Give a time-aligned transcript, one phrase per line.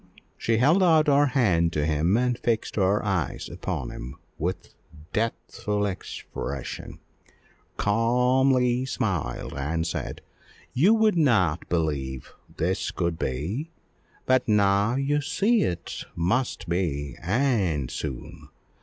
[0.35, 4.73] She held out her hand to him, and fixing her eyes upon him with
[5.13, 6.97] deathful expression,
[7.77, 10.21] calmly smiled, and said
[10.73, 13.69] "You would not believe this could be;
[14.25, 18.49] but now you see it must be, and soon.